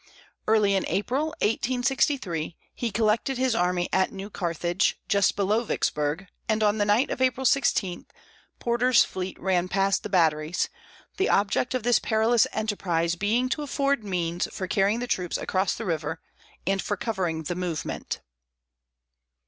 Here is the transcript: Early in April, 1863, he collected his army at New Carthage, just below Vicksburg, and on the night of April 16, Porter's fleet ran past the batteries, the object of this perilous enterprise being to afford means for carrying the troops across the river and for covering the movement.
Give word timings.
Early 0.47 0.73
in 0.73 0.83
April, 0.87 1.27
1863, 1.43 2.57
he 2.73 2.89
collected 2.89 3.37
his 3.37 3.53
army 3.53 3.87
at 3.93 4.11
New 4.11 4.31
Carthage, 4.31 4.97
just 5.07 5.35
below 5.35 5.63
Vicksburg, 5.63 6.25
and 6.49 6.63
on 6.63 6.79
the 6.79 6.85
night 6.85 7.11
of 7.11 7.21
April 7.21 7.45
16, 7.45 8.07
Porter's 8.57 9.03
fleet 9.05 9.39
ran 9.39 9.67
past 9.67 10.01
the 10.01 10.09
batteries, 10.09 10.69
the 11.17 11.29
object 11.29 11.75
of 11.75 11.83
this 11.83 11.99
perilous 11.99 12.47
enterprise 12.51 13.13
being 13.15 13.47
to 13.49 13.61
afford 13.61 14.03
means 14.03 14.47
for 14.51 14.65
carrying 14.65 15.01
the 15.01 15.05
troops 15.05 15.37
across 15.37 15.75
the 15.75 15.85
river 15.85 16.19
and 16.65 16.81
for 16.81 16.97
covering 16.97 17.43
the 17.43 17.53
movement. 17.53 18.21